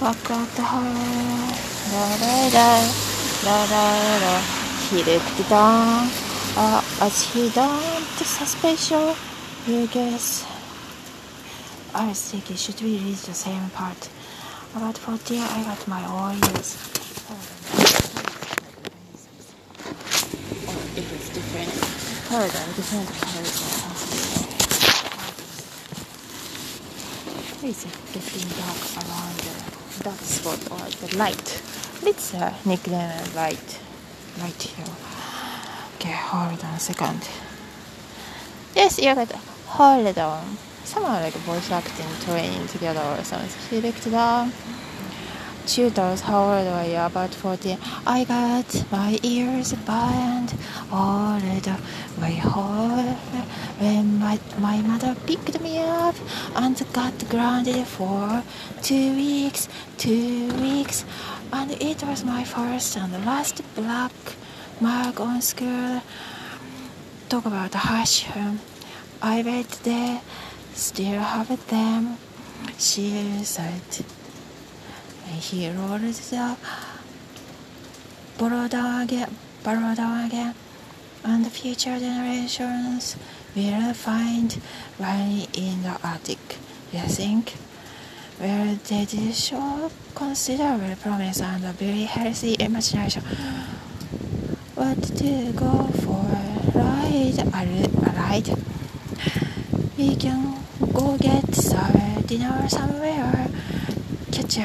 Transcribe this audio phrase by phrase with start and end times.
[0.00, 1.56] Back at the heart,
[1.90, 2.68] da da da,
[3.44, 4.34] da da da.
[4.90, 6.10] He looked down
[6.54, 9.14] uh, as he dumped suspicion.
[9.66, 10.44] You guess.
[11.94, 14.10] I was thinking, should we read the same part?
[14.74, 16.76] About 40, I got my oils.
[17.30, 17.40] Oh,
[20.94, 21.72] it is different.
[22.28, 23.62] Hold on, different colors.
[27.62, 31.62] It's getting dark around the dark spot or the light.
[32.02, 33.80] Let's uh, a nickname light.
[34.38, 34.94] Light here.
[35.96, 37.28] Okay, hold on a second.
[38.74, 39.32] Yes, you got
[39.66, 40.56] hold on.
[40.84, 43.50] Somehow like voice acting training together or something.
[43.68, 44.52] She looked down
[45.66, 46.96] tutors, how old are you?
[46.96, 47.76] About 40.
[48.06, 50.54] I got my ears burned
[50.92, 51.76] all the
[52.20, 53.16] way home
[53.78, 56.14] when my, my mother picked me up
[56.54, 58.44] and got grounded for
[58.82, 61.04] two weeks, two weeks.
[61.52, 64.12] And it was my first and last black
[64.80, 66.00] mark on school.
[67.28, 68.26] Talk about hush.
[69.20, 70.20] I wait there,
[70.74, 72.18] still have them.
[72.78, 73.82] She said
[75.28, 76.12] he rolled the
[78.68, 79.34] down again,
[79.94, 80.54] down again,
[81.24, 83.16] and future generations
[83.54, 84.52] will find
[84.98, 86.38] one in the attic.
[86.92, 87.54] You think?
[88.40, 93.22] Well, they did show considerable promise and a very healthy imagination.
[94.74, 96.26] What to go for?
[97.42, 98.48] a right.
[99.96, 100.58] We can
[100.92, 103.48] go get some dinner somewhere.
[104.32, 104.58] Catch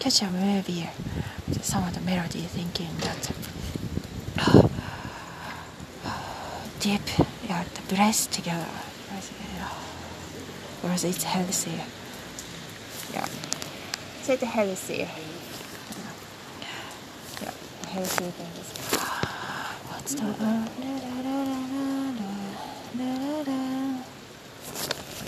[0.00, 0.88] catch a movie
[1.62, 3.30] some of the melody thinking that
[6.80, 7.00] deep
[7.48, 8.66] yeah the breath together
[10.82, 11.80] whereas it's healthy
[13.12, 13.26] yeah
[14.22, 15.08] say the healthy
[17.42, 17.50] yeah
[17.88, 18.72] healthy things
[19.88, 20.68] what's the uh,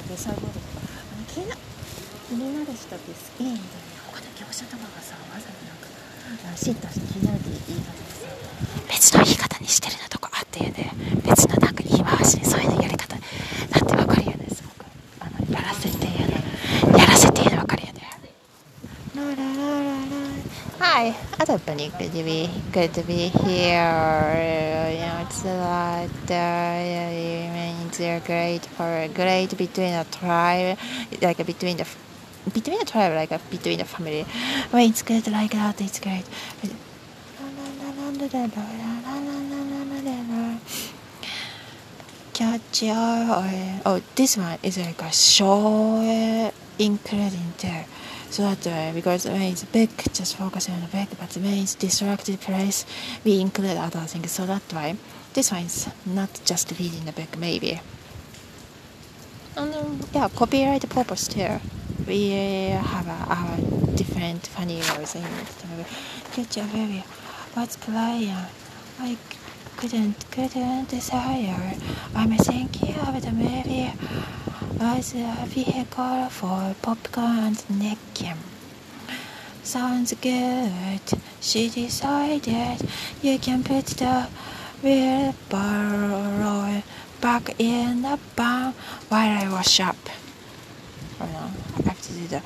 [0.09, 0.47] これ最後で
[1.29, 1.57] 気にな
[2.29, 4.02] 気になる人って好きみたいな業者
[4.62, 8.28] とかがさわざわざなんか嫉妬して気になるって言い方でさ
[8.88, 10.92] 別の言い方にしてるなとこあってね
[11.26, 14.86] 別のなんか言い回しにそういうやり方なんてわかるよねすごく
[15.22, 16.34] あのやらせてやる
[16.98, 18.02] やらせてやるわかるよね
[20.80, 24.92] Hi, other bunny, good to be good to be here.
[24.92, 26.10] You know, it's a lot.
[26.30, 26.84] Uh,
[27.90, 30.78] it's great for great between a tribe,
[31.22, 31.86] like between the
[32.52, 34.24] between the tribe, like uh, between the family.
[34.72, 36.26] When it's good like that, it's great.
[42.34, 42.96] Catch your
[43.86, 47.86] oh, this one is like a show including there.
[48.30, 51.76] So that way, because when it's big, just focus on the big, but when it's
[51.76, 52.84] distracted place,
[53.24, 54.32] we include other things.
[54.32, 54.96] So that way,
[55.34, 57.80] this one is not just reading the book, maybe.
[59.56, 61.60] And um, yeah, copyright purpose too
[62.08, 63.58] we uh, have our
[63.96, 65.88] different funny words in it.
[66.34, 67.04] Catch a baby.
[67.54, 68.36] What's playing?
[69.00, 69.18] I
[69.78, 71.74] couldn't, couldn't desire.
[72.16, 73.92] I'm thinking of the movie
[74.80, 78.38] as a vehicle for popcorn and necking.
[79.64, 81.02] Sounds good.
[81.42, 82.88] She decided
[83.22, 84.28] you can put the
[84.82, 86.84] wheelbarrow
[87.22, 88.74] back in the barn
[89.10, 89.98] while I wash up.
[91.24, 92.44] I have to do that.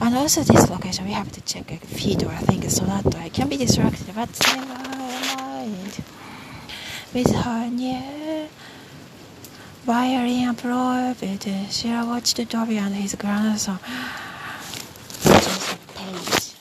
[0.00, 3.28] And also this location, we have to check a feed or things so that I
[3.28, 4.66] can be distracted, but never
[5.36, 6.02] mind.
[7.14, 8.48] With her new
[9.84, 13.78] violin approved, uh, Sheila watched Dobby and his grandson.
[15.26, 16.54] A page.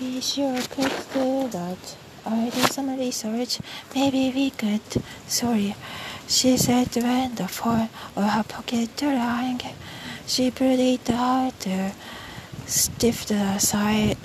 [0.00, 1.96] We sure could do that.
[2.26, 3.60] I did some research.
[3.94, 4.82] Maybe we could.
[5.26, 5.74] Sorry.
[6.28, 9.62] She said when the phone or her pocket rang,
[10.26, 11.92] she pulled it out, to
[12.66, 14.18] shifted aside,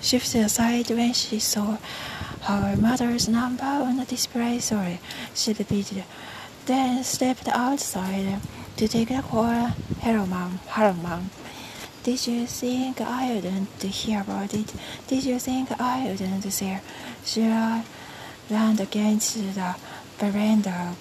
[0.00, 1.78] shifted aside when she saw
[2.42, 4.60] her mother's number on the display.
[4.60, 5.00] Sorry,
[5.34, 6.04] she repeated.
[6.66, 8.40] Then stepped outside
[8.76, 9.74] to take the call.
[9.98, 10.60] Hello, mom.
[10.68, 11.30] Hello, mom.
[12.04, 14.72] Did you think I wouldn't hear about it?
[15.08, 16.80] Did you think I wouldn't say?
[17.24, 17.82] Sure
[18.50, 19.76] land against the
[20.18, 20.94] veranda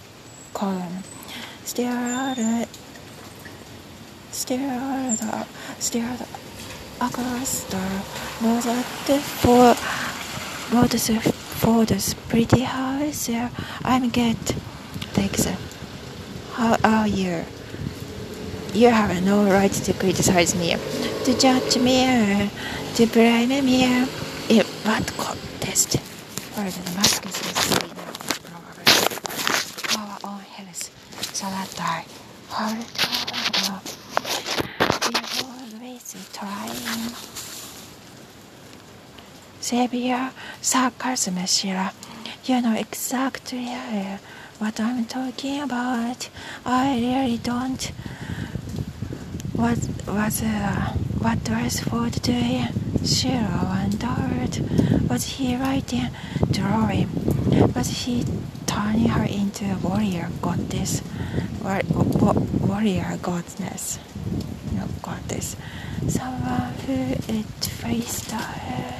[0.53, 1.03] column.
[1.63, 2.67] Stared,
[4.31, 5.19] stared,
[5.79, 6.25] stared
[7.01, 7.77] across the
[8.41, 8.63] road
[9.21, 9.75] for
[10.75, 13.29] roads for the pretty house.
[13.83, 14.37] I'm good.
[15.13, 15.47] Thanks.
[16.53, 17.43] How are you?
[18.73, 20.75] You have no right to criticize me,
[21.23, 22.49] to judge me,
[22.95, 23.83] to blame me.
[24.49, 25.97] In what contest?
[26.57, 27.91] Or the mask is probably
[29.97, 30.89] our own health,
[31.33, 32.05] so that I
[32.49, 37.11] hold you always trying.
[39.59, 41.91] Savior, sarcasm, Sheila.
[42.45, 43.65] You know exactly
[44.59, 46.29] what I'm talking about.
[46.65, 47.83] I really don't.
[49.53, 49.77] What
[50.07, 52.67] was uh, what was Ford doing?
[53.03, 55.09] Sheila wondered.
[55.09, 56.09] Was he writing,
[56.51, 57.09] drawing?
[57.75, 58.23] Was he
[58.65, 61.01] turning her into a warrior goddess?
[61.67, 61.81] War,
[62.61, 63.99] warrior goddess?
[64.71, 65.57] No goddess.
[66.07, 66.93] Someone who
[67.27, 68.95] it faced her.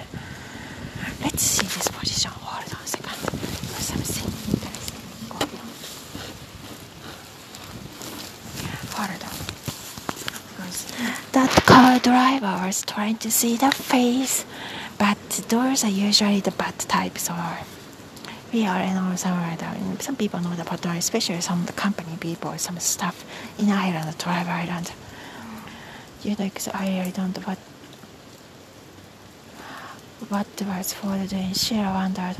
[1.23, 2.31] Let's see this position.
[2.31, 3.19] Hold on a second.
[3.79, 4.99] Something interesting
[5.31, 5.47] on.
[8.97, 9.31] Hold on.
[11.31, 14.45] That car driver was trying to see the face,
[14.97, 15.17] but
[15.47, 17.59] those are usually the bad types or
[18.57, 19.15] we are in all
[19.99, 23.23] some people know the pattern, especially some the company people, some stuff
[23.59, 24.91] in Ireland, Drive Island.
[26.23, 27.59] You know, because I really don't what
[30.29, 31.53] what was for the doing.
[31.53, 32.37] Sheila wondered,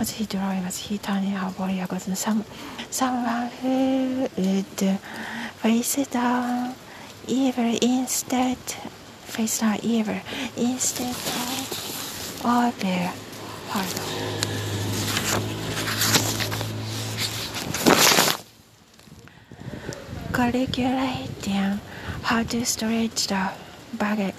[0.00, 2.44] was he drawing, was he turning her body against some
[2.90, 4.98] someone who would
[5.62, 6.74] face down
[7.28, 8.58] evil instead
[9.36, 10.20] face down evil
[10.56, 12.74] instead of of
[13.68, 14.61] pardon.
[20.32, 21.78] Calculating
[22.22, 23.50] how to stretch the
[23.96, 24.34] baguette,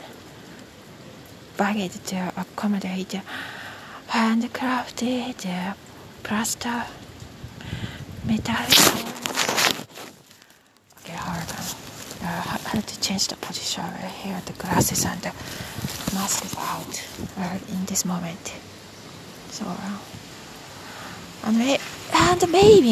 [1.55, 3.21] baguette to accommodate
[4.09, 5.75] handcrafted
[6.23, 6.83] plaster
[8.25, 9.13] metallic
[10.99, 11.65] Okay, hold on.
[12.23, 12.41] Uh,
[12.73, 13.83] have to change the position
[14.23, 14.41] here.
[14.45, 15.33] The glasses and the
[16.15, 17.07] mask is out
[17.37, 18.53] uh, in this moment.
[19.49, 19.97] So, uh,
[21.43, 21.79] and,
[22.13, 22.89] and maybe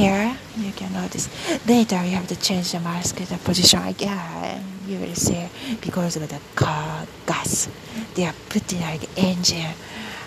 [0.57, 1.29] you can notice
[1.67, 4.63] later you have to change the mask the position again.
[4.87, 5.47] You will see
[5.79, 7.69] because of the car gas.
[8.15, 9.73] They are putting like engine.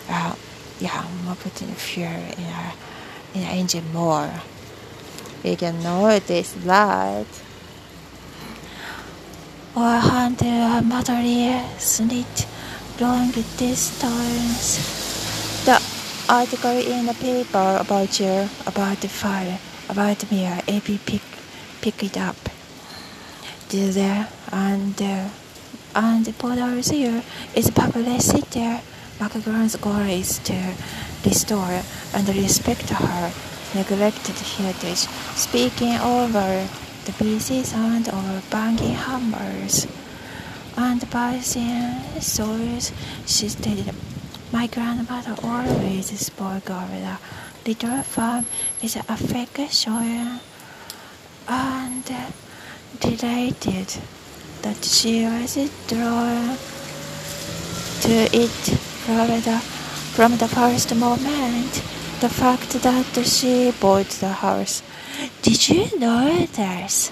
[0.09, 0.35] Uh,
[0.81, 2.75] yeah, more putting fuel in a,
[3.35, 4.31] in the engine more.
[5.43, 7.27] You can notice that.
[9.77, 12.27] Or hunter materials need
[13.01, 15.04] long distance.
[16.29, 19.59] Article in the paper about you, about the fire,
[19.91, 21.21] about me, uh, AP pick,
[21.83, 22.37] pick it up.
[23.69, 25.29] Did there uh, and uh,
[25.95, 27.23] and the Polar's here
[27.55, 28.81] is publicity.
[29.19, 30.75] Background's goal is to
[31.27, 31.83] restore
[32.15, 33.33] and respect her
[33.75, 35.07] neglected heritage,
[35.37, 36.67] speaking over
[37.05, 39.87] the busy sound of banging hammers.
[40.77, 42.93] And the stories,
[43.27, 43.95] she stated,
[44.55, 47.19] My grandmother always spoke of the
[47.67, 48.47] little farm
[48.81, 50.39] with affection
[51.49, 52.05] and
[53.03, 53.89] related
[54.63, 55.57] that she was
[55.89, 56.57] drawn
[58.03, 58.63] to it
[59.05, 59.59] from the,
[60.15, 61.73] from the first moment.
[62.21, 64.85] The fact that she bought the house.
[65.43, 67.11] Did you know this?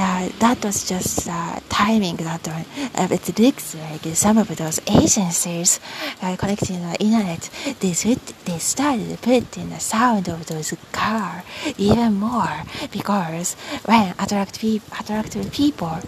[0.00, 2.48] That was just uh, timing that.
[2.48, 5.78] Uh, it looks like some of those agencies
[6.22, 11.44] uh, connecting the internet, they, they started putting the sound of those car
[11.76, 13.54] even more because
[13.84, 15.98] when attract pe- attractive people,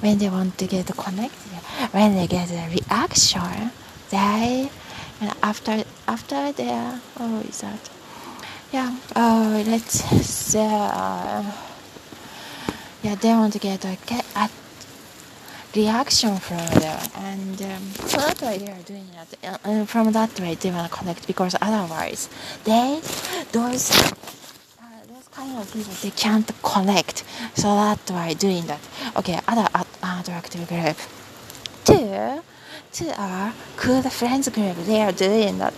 [0.00, 1.52] when they want to get connected,
[1.92, 3.70] when they get a reaction,
[4.10, 4.68] they
[5.42, 7.90] after after their oh is that
[8.72, 11.44] yeah oh let's say uh,
[13.06, 13.96] yeah they want to get a,
[14.34, 14.50] a
[15.76, 17.02] reaction from there.
[17.14, 19.28] And um, so that way they are doing that.
[19.44, 22.28] Uh, and from that way they want to connect because otherwise
[22.64, 23.00] they
[23.52, 27.22] those uh, those kind of people they can't connect.
[27.54, 28.80] So that's why doing that.
[29.16, 29.84] Okay other uh,
[30.20, 30.96] attractive group.
[31.84, 32.42] Two
[32.96, 34.76] to our good friends group.
[34.90, 35.74] They are doing that.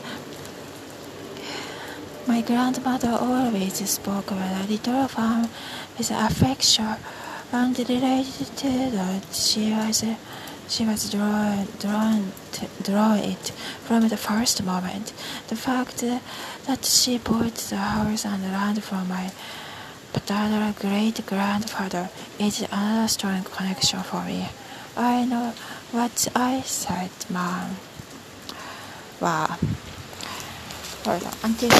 [2.26, 5.49] My grandmother always spoke of a little farm
[5.97, 6.97] with affection
[7.52, 8.49] and related
[8.93, 10.05] that she was
[10.69, 13.50] she was drawn drawn to draw it
[13.85, 15.12] from the first moment.
[15.49, 16.05] The fact
[16.67, 19.31] that she bought the house and land from my
[20.12, 24.49] paternal great grandfather is another strong connection for me.
[24.97, 25.55] I know
[25.93, 27.76] what I said, Mom.
[29.21, 29.57] Wow.
[31.43, 31.71] Until